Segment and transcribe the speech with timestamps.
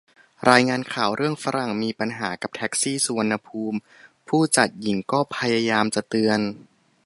[0.49, 3.77] รายงานข่าวเรื่องฝรั่งมีปัญหากับแท็กซี่สุวรรณภูมิ
[4.27, 6.39] ผู้จัดหญิงก็พยายามจะเตือน